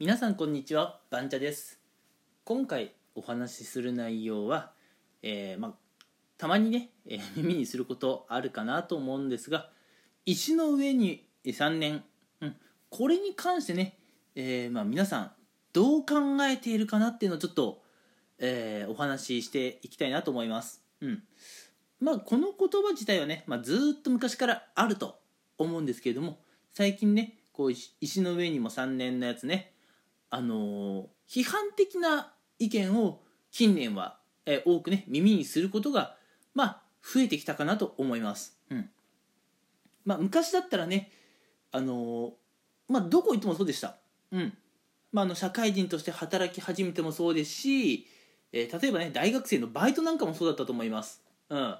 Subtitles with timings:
[0.00, 1.78] 皆さんこんにちはバンチャです。
[2.42, 4.72] 今回お話しする内容は、
[5.22, 5.72] えーまあ、
[6.36, 9.70] たまにね、えー耳にすることあるかなと思うんですが
[10.26, 12.02] 石の上に3年、
[12.40, 12.56] うん、
[12.90, 13.96] これに関してね、
[14.34, 15.32] えーまあ、皆さん
[15.72, 17.80] どう考えているかなっていうのをちょっと、
[18.38, 21.22] えーお話ししていきたいなと思います、うん。
[22.00, 25.20] まあ、この言葉自体はね、まあ、ずっと昔からあると
[25.56, 26.40] 思うんですけれども
[26.72, 29.73] 最近ねこう石の上にも3年のやつね
[30.34, 33.20] あの批判的な意見を
[33.52, 36.16] 近年は、え多くね耳にすることが
[36.54, 38.90] まあ増えてきたかなと思います、うん。
[40.04, 41.12] まあ、昔だったらね
[41.70, 42.32] あの
[42.88, 43.94] まあどこ行ってもそうでした、
[44.32, 44.52] うん。
[45.12, 48.08] まあ、の社会人として働き始めてもそうですし、
[48.52, 51.76] えー例えばね大学生のバイトなんかもそうだったと思います、うん。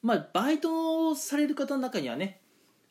[0.00, 2.40] まあ、バイトをされる方の中にはね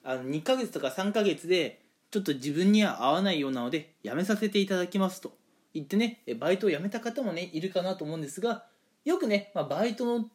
[0.03, 1.84] あの2ヶ月とか3ヶ月で
[2.15, 5.35] ちょっと自分には合わないようなので辞めさせていただきますと。
[5.73, 8.63] 言ってねバイトを辞めた方もねいるかなと思うんですが
[9.03, 10.27] よくね、まあ、バイトのっ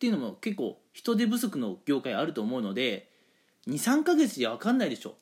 [0.00, 3.12] ていうのも結構人手不足の業界あると思うので
[3.68, 5.18] 23ヶ月じゃ分かんないでしょ。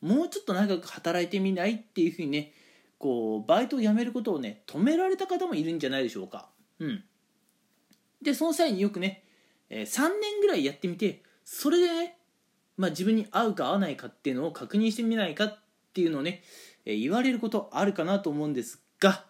[0.00, 2.52] もうちょっと長く働いてみないっていうふうにね
[2.98, 6.48] こうバイトを辞めることをね止められた方もいるんじゃないでしょうか。
[6.78, 7.02] うん。
[8.22, 9.24] でその際によくね、
[9.68, 9.84] 3
[10.20, 12.18] 年ぐらいやってみてそれでね
[12.76, 15.58] まあ、自分に合うか合わないかっていうのを確認してみないかっ
[15.92, 16.42] ていうのをね、
[16.84, 19.24] え言われることあるかなと思うんですが、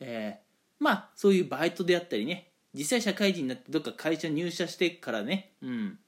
[0.00, 0.46] えー
[0.78, 5.98] まあそういうバイトであったりね実際社会人になってどっか会社入社してからね、うん、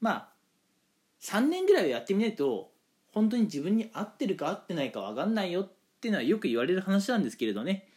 [0.00, 0.28] まあ
[1.22, 2.70] 3年ぐらいはやってみないと
[3.12, 7.88] 本当に自分に合ってるか合ってないか分かんないよっていうのはよく言われる話なんですけれどね。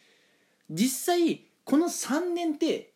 [0.70, 2.92] 実際この3年って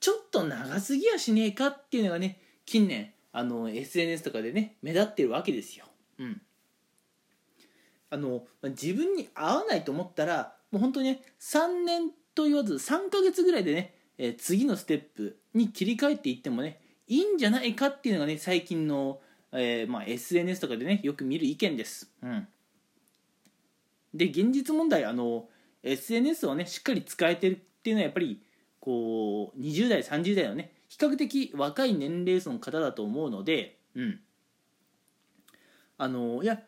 [0.00, 5.86] ちょっと長すぎやしねえかっていうのがね近年あの SNS とかでね目立ってるわけですよ。
[6.18, 6.42] うん、
[8.10, 19.20] あのまあ自分に合わないと思ったらもう本当にね3年と言わず3ヶ月ぐらいでね、えー次のステップに切り替えていってもねいいんじゃないかっていうのがね最近の、
[19.52, 22.10] えーまあ、SNS とかでねよく見る意見です。
[22.22, 22.48] うん、
[24.14, 25.48] で現実問題あの
[25.82, 28.42] SNS をねしっかり使えてるっていうのはやっぱり
[28.78, 34.20] こう20代30代のね比較的若い年齢層の方だと思うので、うん、
[35.96, 36.60] あのいや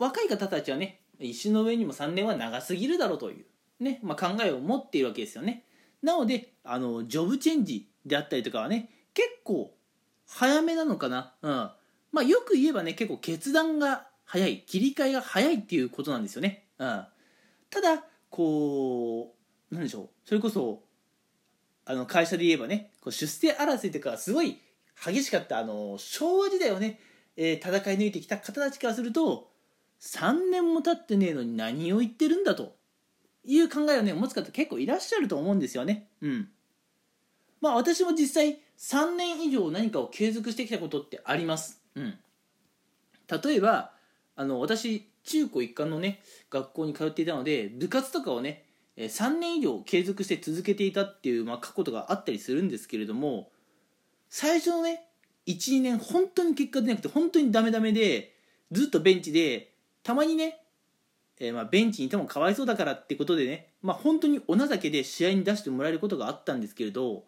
[0.00, 3.44] 若い方たちはね石の上にも3年は長すぎるだろうという、
[3.78, 5.64] ねまあ、考えを持っているわけですよね。
[6.02, 9.72] なのであのジョブチェンジであったりとかはね結構
[10.26, 11.50] 早めなのかな、うん。
[12.10, 17.06] まあ、よく言えばね結構決断が早い切り替えが早いっていうことなんですよね、うん、
[17.70, 19.34] ただこ
[19.70, 20.08] うなんでしょう。
[20.24, 20.82] それこそ
[21.90, 24.58] あの会社で言えばねこう出世争いとかすごい
[25.02, 27.00] 激しかったあの昭和時代をね、
[27.34, 29.48] えー戦い抜いてきた方たちからすると
[30.02, 32.76] 3年も経ってねえのに何を言ってるんだと
[33.42, 36.08] いう考えをね持つ方結構いらっしゃると思うんですよね。
[36.20, 36.48] うん。
[37.62, 41.80] まあ私も実際3年以上何かを継続してきたことってあります。
[41.94, 42.18] うん。
[43.42, 43.92] 例えば
[44.36, 48.66] あの私中高一貫のね学校に通っていたので部活とかをね
[49.06, 53.50] 3年以上継続して続けていたっていう、まあ、過去とかあったりするんですけれども
[54.28, 55.04] 最初のね
[55.46, 58.34] 12年本当に結果出なくて本当にダメダメで
[58.72, 59.72] ずっとベンチで
[60.02, 60.60] たまにね、
[61.38, 67.24] えーまあベンチにいてもかわいそうだからってことでね、まあ、本当にお情けで試合に出してもらえることがあったんですけれど、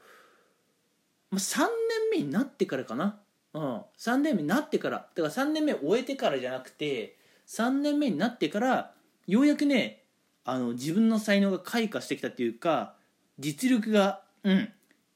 [1.31, 1.69] まあ、3年
[2.13, 3.21] 目になってからかな、
[3.55, 5.09] うん、3年目になってから。
[5.15, 7.17] だから3年目終えてからじゃなくて
[7.47, 8.93] 3年目になってから
[9.27, 10.00] ようやくね
[10.45, 12.95] あの自分の才能が開花してきたっていうか
[13.39, 14.73] 実力が、うん、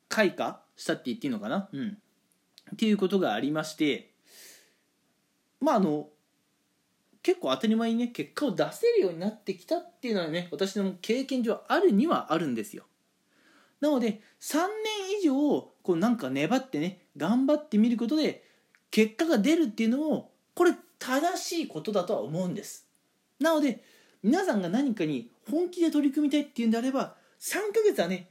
[0.08, 1.98] 開花したって言っていいのかな、うん、
[2.72, 4.10] っていうことがありまして
[5.60, 6.08] まああの
[7.22, 12.84] 結構当たり前にね結果を出せるようになってきたっていうのはね私の経験上あるにはあるんですよ。
[13.80, 15.32] なので3年以上
[15.82, 18.44] こうなんか粘ってね頑張ってみることで
[18.90, 22.86] 結果が出るっていうのもこれ正しいことだとは思うんです。
[23.40, 23.82] なので
[24.24, 28.30] 皆さんが何かに本気で取り組みたいっていうんであれば3ヶ月はね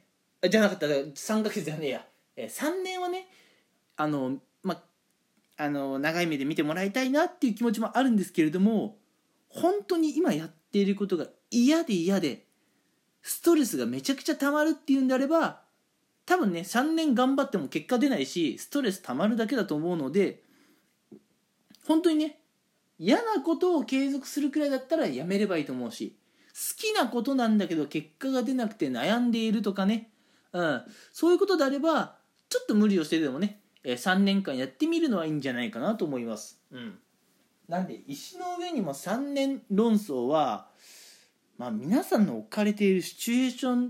[0.50, 0.88] じゃなかった。
[0.88, 2.06] 3ヶ月じゃねえや。
[2.35, 3.27] え3年はね
[3.95, 4.81] あのま
[5.56, 8.97] あの長い目で見てもらいたいなっていう気持ちもあるんですけれども
[9.50, 12.44] 本当に今やっていることが嫌で嫌で
[13.21, 15.62] ストレスがめちゃくちゃ溜まるっていうんであれば
[16.25, 20.41] 多分ね3年頑張っても結果出ないしストレス溜まるだけだと思うので
[21.85, 22.39] 本当にね
[22.99, 26.15] 嫌なことを継続するくらいだったらやめればいいと思うし
[26.53, 30.11] 好きなことなんだけど結果が出なくて悩んでいるとかね、
[30.51, 32.15] うん、そういうことであれば
[32.49, 36.99] ちょっと無理をしてでもね、え3年間やってみるのはいいんじゃないかなと思います、うん、
[37.67, 40.67] なんで石の上にも3年論争は
[41.57, 43.89] まあ、皆さんの置かれているシチュエーションっ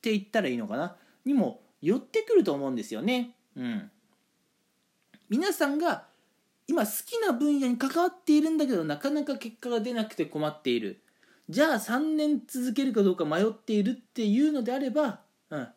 [0.00, 0.96] て言ったらいいのかな。
[1.24, 3.36] にも寄ってくると思うんですよね。
[3.56, 3.90] うん、
[5.28, 6.06] 皆さんが
[6.68, 11.02] 今好きな分野に関わっているんだけどなかなか結果が出なくて困っている。
[11.48, 15.68] じゃあ3年続けるかどうか迷っているっていうのであれば、うん、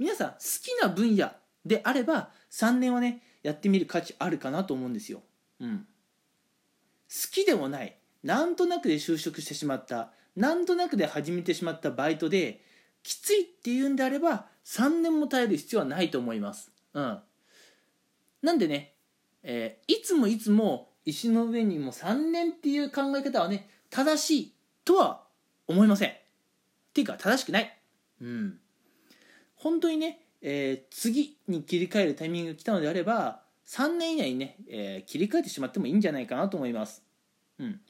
[0.00, 1.30] 皆さん好きな分野
[1.64, 5.22] であれば3年はねやってみる価値あるかなと思うんですよ。
[5.60, 5.86] うん、
[7.08, 7.96] 好きでもない。
[8.24, 10.10] なんとなくで就職してしまった。
[10.34, 12.62] なんとなくで始めてしまったバイトで
[13.02, 16.72] きついっていうんであれば3年も耐える必要はないと思います。
[16.94, 17.18] うん、
[18.42, 18.91] なんでね、
[19.42, 24.54] えー、いつもいつも石の上にも3年っていう考え方はね正しい
[24.84, 25.22] とは
[25.66, 26.10] 思いません。
[26.10, 26.14] っ
[26.94, 27.78] ていうか正しくない。
[28.20, 28.58] うん。
[29.56, 37.02] 本当にね、えー、次に切り替えるタイミングが来たのであれば3年以内にね、えー、切り替えてしまってもいいんじゃないかなと思います。
[37.58, 37.80] うん。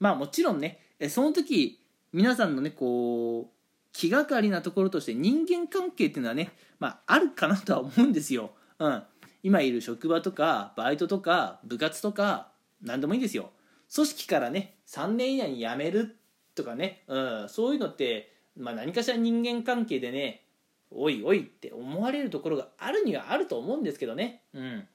[0.00, 1.80] まあもちろんね、その時
[2.12, 3.58] 皆さんのねこう
[3.92, 8.52] 気がかりなところとして人間関係っていうのはね、まあ、あるかなとは思うんですよ。
[8.78, 9.02] うん、
[9.42, 12.48] 今いる職場とかバイトとか部活とか
[12.82, 13.50] 何でもいいですよ。
[13.94, 16.16] 組織からね3年以内に辞める
[16.54, 20.42] とかね、うん、そういうのって、まあ、何かしら人間関係でね
[20.90, 24.42] おいおいって思われるところがあるにはあると思うんですけどね。
[24.52, 24.88] うん。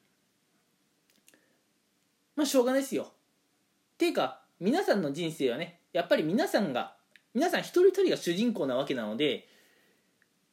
[2.35, 3.03] まあしょうがないですよ。
[3.03, 6.95] っていうか皆さんの人生はねやっぱり皆さんが
[7.33, 9.47] 皆さん一人一人が主人公なわけなので、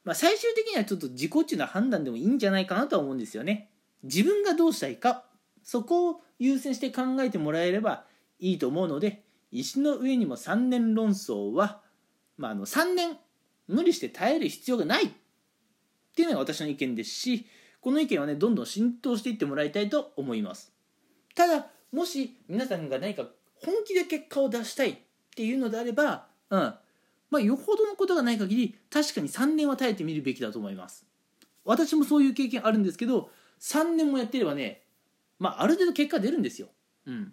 [0.05, 3.70] まあ、最終的にはちょっと自己中な判断でもいいんじゃないかなとは思うんですよね。
[4.03, 5.25] 自分がどうしたいか
[5.63, 8.05] そこを優先して考えてもらえれば
[8.39, 11.81] いいと思うので石の上にも3年論争は、
[12.39, 13.19] まあ、あの3年
[13.69, 15.07] 無理して耐える必要がない。
[15.07, 15.11] っ
[16.13, 17.47] ていうのが私の意見ですし
[17.81, 20.73] この意見はねどんどん浸透していってもらいたいと思います。
[21.35, 23.25] ただもし皆さんが何か
[23.55, 24.97] 本気で結果を出したいっ
[25.35, 26.75] ていうのであればうん。
[27.31, 31.07] まあよほどのことがない限り確かに3年は耐えてみるべきだと思います。
[31.65, 33.31] 私もそういう経験あるんですけど
[33.61, 34.83] 3年もやってればね
[35.39, 36.69] まあある程度結果出るんですよ。
[37.07, 37.33] うん。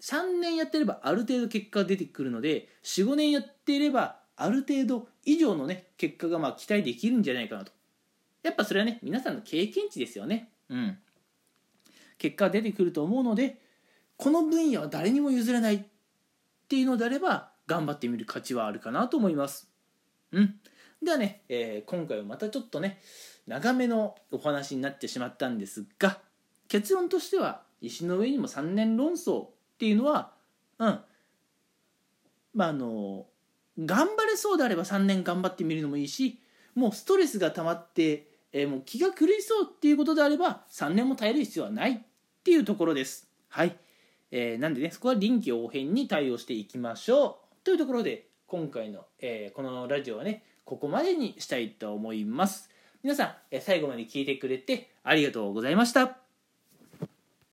[0.00, 7.72] 3年やってればある程度結果が出てくるので45年やっていればある程度以上のね結果がまあ期待できるんじゃないかなと。
[8.42, 10.50] やっぱそれはね皆さんの経験値ですよね。
[10.68, 10.98] うん。
[12.18, 13.60] 結果が出てくると思うので
[14.16, 15.82] この分野は誰にも譲れないっ
[16.68, 19.68] ていうのであれば頑張ってみる価値はあるかなと思います。
[20.32, 20.54] うん
[21.02, 23.00] ではね、えー、今回はまたちょっとね
[23.46, 26.20] 長めのお話になってしまったんですが
[26.68, 30.32] 結論としては石の上にも3年論争っていうのは
[30.78, 31.00] うん。
[32.54, 33.26] まああの
[33.78, 36.38] 頑張れそうであれば3年頑張ってみるのもいいし
[36.74, 41.98] もうストレスが溜まって、えー、もう気が狂いそうっていうことであれば3年も耐える必要はないっ
[42.44, 43.28] ていうところです。
[43.48, 43.76] はい、
[44.30, 47.64] えー、なんでねそこは臨機応変に対応していきましょう。
[47.64, 52.70] というところで今回の、えー、このラジオはねここまでにしたいと思います。
[53.02, 56.21] 皆さん、最後まで聞いてくれてありがとうございました。